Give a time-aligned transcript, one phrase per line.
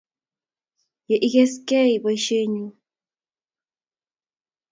[1.09, 2.67] Ye igesgei boisennyu